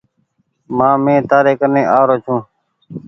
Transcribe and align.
مآ 0.77 0.89
مين 1.03 1.21
تيآري 1.29 1.53
ڪني 1.59 1.83
آرو 1.97 2.15
ڇون۔ 2.23 2.39